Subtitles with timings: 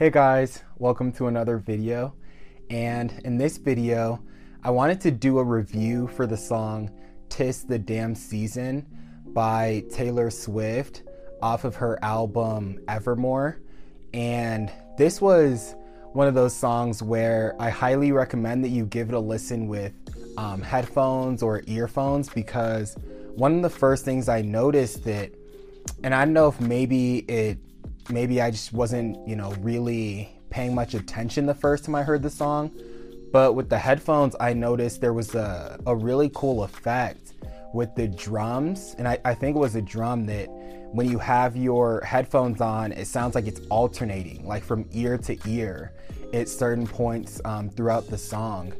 [0.00, 2.14] Hey guys, welcome to another video.
[2.70, 4.24] And in this video,
[4.64, 6.90] I wanted to do a review for the song
[7.28, 8.86] Tis the Damn Season
[9.34, 11.02] by Taylor Swift
[11.42, 13.60] off of her album Evermore.
[14.14, 15.74] And this was
[16.14, 19.92] one of those songs where I highly recommend that you give it a listen with
[20.38, 22.96] um, headphones or earphones because
[23.34, 25.30] one of the first things I noticed that,
[26.02, 27.58] and I don't know if maybe it
[28.10, 32.22] maybe I just wasn't, you know, really paying much attention the first time I heard
[32.22, 32.70] the song.
[33.32, 37.34] But with the headphones, I noticed there was a, a really cool effect
[37.72, 38.96] with the drums.
[38.98, 40.48] And I, I think it was a drum that
[40.92, 45.38] when you have your headphones on, it sounds like it's alternating, like from ear to
[45.46, 45.92] ear
[46.32, 48.72] at certain points um, throughout the song.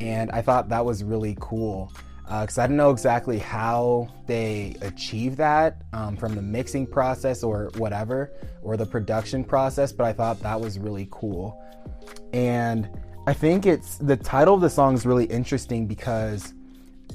[0.00, 1.92] And I thought that was really cool
[2.28, 7.44] because uh, I don't know exactly how they achieve that um, from the mixing process
[7.44, 8.32] or whatever,
[8.62, 11.62] or the production process, but I thought that was really cool.
[12.32, 12.88] And
[13.28, 16.52] I think it's the title of the song is really interesting because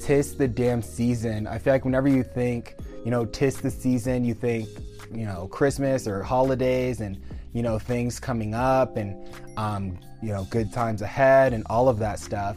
[0.00, 1.46] Tis the Damn Season.
[1.46, 4.68] I feel like whenever you think, you know, Tis the Season, you think,
[5.14, 7.20] you know, Christmas or holidays and,
[7.52, 9.16] you know, things coming up and,
[9.56, 12.56] um, you know, good times ahead and all of that stuff.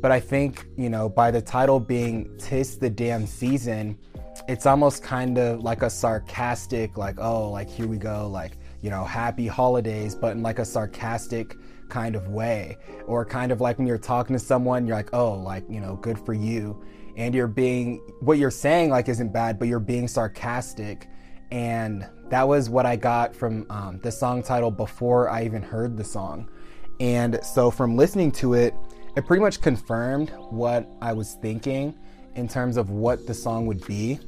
[0.00, 3.98] But I think, you know, by the title being Tis the Damn Season,
[4.48, 8.52] it's almost kind of like a sarcastic, like, oh, like here we go, like,
[8.82, 11.56] you know, happy holidays, but in like a sarcastic
[11.88, 12.76] kind of way.
[13.06, 15.96] Or kind of like when you're talking to someone, you're like, oh, like, you know,
[15.96, 16.84] good for you.
[17.16, 21.08] And you're being, what you're saying, like, isn't bad, but you're being sarcastic.
[21.50, 25.96] And that was what I got from um, the song title before I even heard
[25.96, 26.50] the song.
[27.00, 28.74] And so from listening to it,
[29.16, 31.94] it pretty much confirmed what I was thinking
[32.34, 34.20] in terms of what the song would be.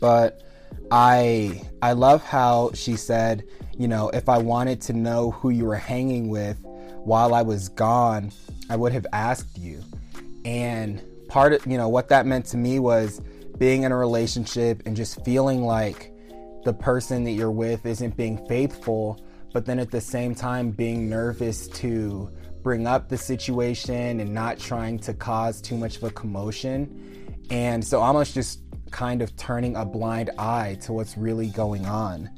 [0.00, 0.42] But
[0.90, 3.44] I I love how she said,
[3.78, 7.68] you know, if I wanted to know who you were hanging with while I was
[7.68, 8.32] gone,
[8.70, 9.82] I would have asked you.
[10.44, 13.20] And part of, you know, what that meant to me was
[13.58, 16.12] being in a relationship and just feeling like
[16.64, 21.08] the person that you're with isn't being faithful, but then at the same time being
[21.08, 22.30] nervous to
[22.62, 27.36] bring up the situation and not trying to cause too much of a commotion.
[27.50, 28.60] And so almost just
[28.90, 32.30] kind of turning a blind eye to what's really going on.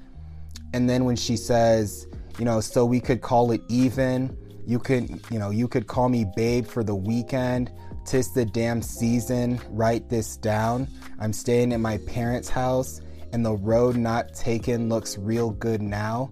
[0.72, 2.06] And then when she says,
[2.38, 4.36] you know, so we could call it even,
[4.66, 7.70] you could, you know, you could call me babe for the weekend.
[8.06, 10.88] Tis the damn season, write this down.
[11.20, 13.00] I'm staying at my parents' house
[13.32, 16.30] and the road not taken looks real good now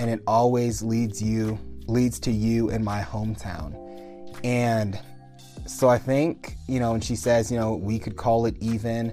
[0.00, 3.74] and it always leads you leads to you in my hometown.
[4.42, 4.98] And
[5.66, 9.12] so I think, you know, and she says, you know, we could call it even,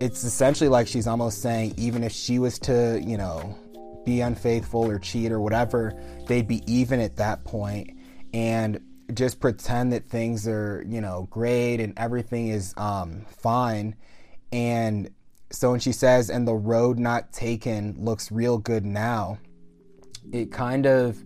[0.00, 3.56] it's essentially like she's almost saying, even if she was to, you know,
[4.04, 5.94] be unfaithful or cheat or whatever,
[6.26, 7.90] they'd be even at that point
[8.32, 8.80] and
[9.12, 13.94] just pretend that things are, you know, great and everything is um, fine.
[14.52, 15.10] And
[15.50, 19.38] so when she says, and the road not taken looks real good now,
[20.32, 21.22] it kind of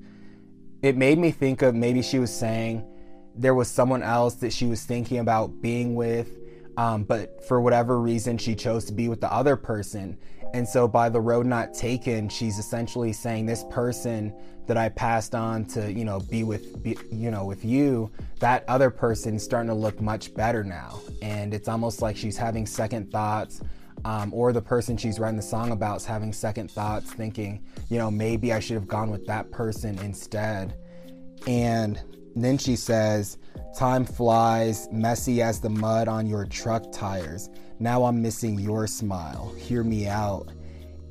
[0.82, 2.86] it made me think of maybe she was saying
[3.34, 6.38] there was someone else that she was thinking about being with,
[6.76, 10.16] um, but for whatever reason, she chose to be with the other person.
[10.52, 14.32] And so, by the road not taken, she's essentially saying this person
[14.66, 18.64] that I passed on to, you know, be with, be, you know, with you, that
[18.68, 21.00] other person's starting to look much better now.
[21.22, 23.60] And it's almost like she's having second thoughts
[24.04, 27.98] um, or the person she's writing the song about is having second thoughts, thinking, you
[27.98, 30.76] know, maybe I should have gone with that person instead.
[31.46, 32.00] And
[32.36, 33.38] then she says,
[33.76, 37.50] Time flies, messy as the mud on your truck tires.
[37.80, 39.52] Now I'm missing your smile.
[39.56, 40.52] Hear me out.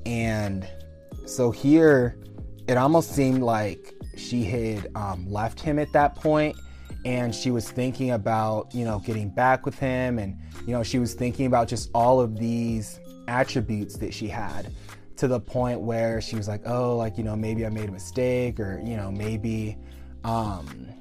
[0.06, 0.68] And
[1.26, 2.18] so here,
[2.68, 6.56] it almost seemed like she had um, left him at that point
[7.06, 11.00] and she was thinking about you know getting back with him and you know she
[11.00, 14.72] was thinking about just all of these attributes that she had
[15.16, 17.92] to the point where she was like oh like you know maybe i made a
[17.92, 19.78] mistake or you know maybe
[20.24, 20.94] um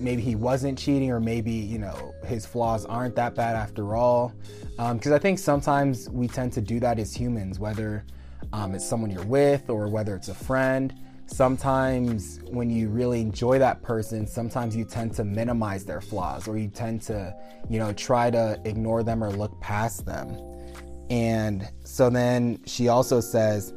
[0.00, 4.32] maybe he wasn't cheating, or maybe you know his flaws aren't that bad after all.
[4.76, 8.04] Because um, I think sometimes we tend to do that as humans, whether
[8.52, 10.94] um, it's someone you're with or whether it's a friend.
[11.32, 16.58] Sometimes when you really enjoy that person, sometimes you tend to minimize their flaws or
[16.58, 17.34] you tend to,
[17.70, 20.36] you know, try to ignore them or look past them.
[21.08, 23.72] And so then she also says,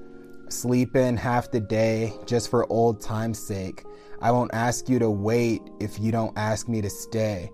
[0.50, 3.86] sleep in half the day just for old time's sake.
[4.22, 7.50] I won't ask you to wait if you don't ask me to stay.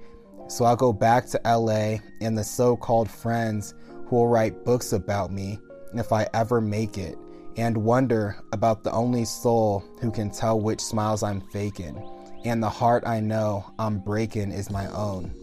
[0.48, 3.75] So I'll go back to LA and the so called friends
[4.07, 5.59] who will write books about me
[5.94, 7.18] if I ever make it,
[7.57, 12.01] and wonder about the only soul who can tell which smiles I'm faking,
[12.45, 15.33] and the heart I know I'm breaking is my own.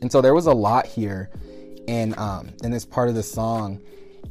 [0.00, 1.30] And so there was a lot here
[1.86, 3.80] in um, in this part of the song,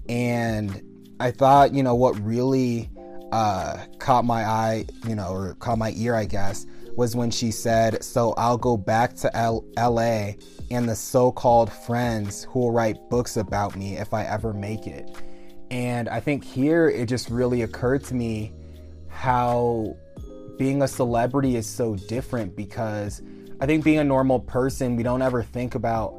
[0.08, 0.82] and
[1.20, 2.90] I thought, you know, what really
[3.32, 6.66] uh, caught my eye, you know, or caught my ear, I guess,
[6.96, 10.38] was when she said, "So I'll go back to L- L.A.
[10.72, 15.10] and the so-called friends who will write books about me if I ever make it."
[15.72, 18.54] And I think here it just really occurred to me
[19.10, 19.96] how
[20.58, 23.22] being a celebrity is so different because
[23.60, 26.14] I think being a normal person, we don't ever think about,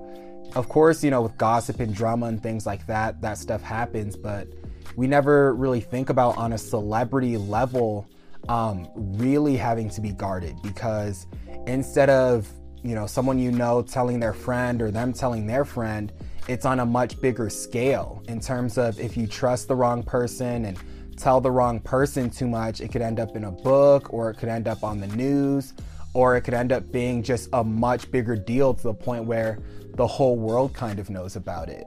[0.54, 4.16] of course, you know, with gossip and drama and things like that, that stuff happens,
[4.16, 4.48] but
[4.96, 8.08] we never really think about on a celebrity level
[8.48, 11.26] um, really having to be guarded because
[11.66, 12.48] instead of,
[12.82, 16.12] you know, someone you know telling their friend or them telling their friend,
[16.48, 20.66] it's on a much bigger scale in terms of if you trust the wrong person
[20.66, 20.78] and
[21.16, 24.34] tell the wrong person too much, it could end up in a book or it
[24.34, 25.74] could end up on the news
[26.14, 29.58] or it could end up being just a much bigger deal to the point where
[29.94, 31.86] the whole world kind of knows about it.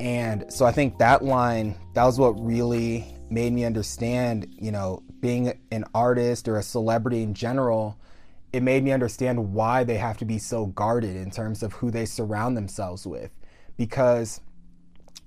[0.00, 5.02] And so I think that line, that was what really made me understand, you know,
[5.20, 7.98] being an artist or a celebrity in general,
[8.52, 11.90] it made me understand why they have to be so guarded in terms of who
[11.90, 13.30] they surround themselves with
[13.78, 14.42] because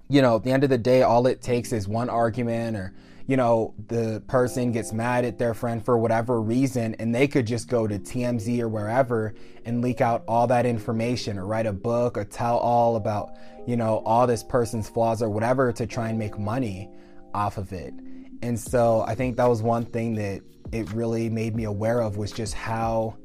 [0.09, 2.93] you know at the end of the day all it takes is one argument or
[3.25, 7.47] you know the person gets mad at their friend for whatever reason and they could
[7.47, 9.33] just go to TMZ or wherever
[9.65, 13.31] and leak out all that information or write a book or tell all about
[13.65, 16.89] you know all this person's flaws or whatever to try and make money
[17.33, 17.93] off of it.
[18.41, 20.41] And so i think that was one thing that
[20.73, 23.15] it really made me aware of was just how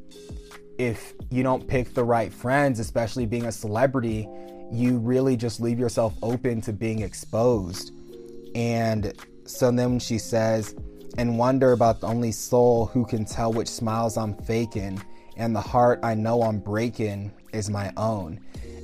[0.79, 4.29] if you don't pick the right friends especially being a celebrity
[4.73, 7.93] you really just leave yourself open to being exposed.
[8.55, 9.13] And
[9.45, 10.75] so then she says,
[11.19, 15.03] and wonder about the only soul who can tell which smiles I'm faking,
[15.37, 18.41] and the heart I know I'm breaking is my own.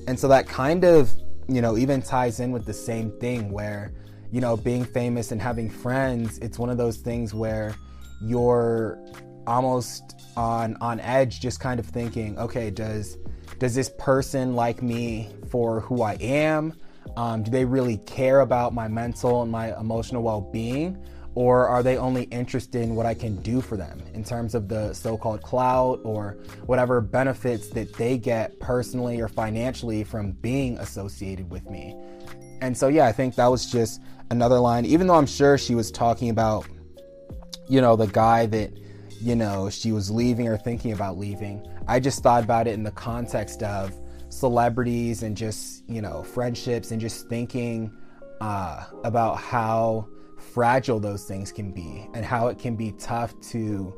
[0.06, 1.10] And so that kind of,
[1.48, 3.92] you know, even ties in with the same thing where,
[4.30, 7.74] you know, being famous and having friends, it's one of those things where
[8.22, 8.98] you're
[9.46, 13.18] almost on on edge just kind of thinking, okay, does
[13.58, 16.74] does this person like me for who I am?
[17.16, 21.04] Um, do they really care about my mental and my emotional well being?
[21.34, 24.68] Or are they only interested in what I can do for them in terms of
[24.68, 26.36] the so called clout or
[26.66, 31.96] whatever benefits that they get personally or financially from being associated with me?
[32.60, 35.74] And so, yeah, I think that was just another line, even though I'm sure she
[35.74, 36.66] was talking about,
[37.68, 38.72] you know, the guy that,
[39.22, 41.64] you know, she was leaving or thinking about leaving.
[41.86, 43.96] I just thought about it in the context of
[44.30, 47.96] celebrities and just, you know, friendships and just thinking
[48.40, 53.94] uh, about how fragile those things can be and how it can be tough to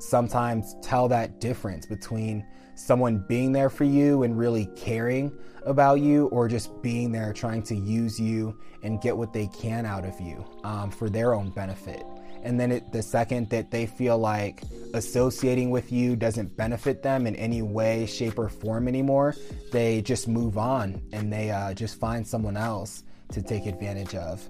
[0.00, 5.32] sometimes tell that difference between someone being there for you and really caring
[5.64, 9.86] about you or just being there trying to use you and get what they can
[9.86, 12.04] out of you um, for their own benefit
[12.44, 17.26] and then it, the second that they feel like associating with you doesn't benefit them
[17.26, 19.34] in any way shape or form anymore
[19.72, 24.48] they just move on and they uh, just find someone else to take advantage of.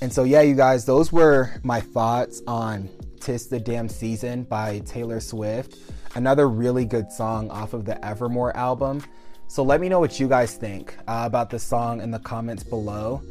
[0.00, 2.88] And so yeah you guys those were my thoughts on
[3.20, 5.76] tis the damn season by taylor swift.
[6.14, 9.02] Another really good song off of the evermore album.
[9.48, 12.64] So let me know what you guys think uh, about the song in the comments
[12.64, 13.22] below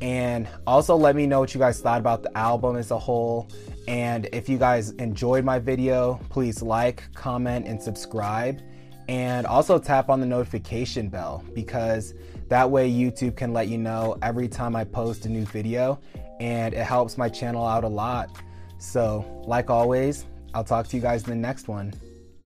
[0.00, 3.48] and also let me know what you guys thought about the album as a whole.
[3.88, 8.60] And if you guys enjoyed my video, please like, comment, and subscribe.
[9.08, 12.14] And also tap on the notification bell because
[12.48, 15.98] that way YouTube can let you know every time I post a new video
[16.40, 18.30] and it helps my channel out a lot.
[18.78, 21.92] So, like always, I'll talk to you guys in the next one.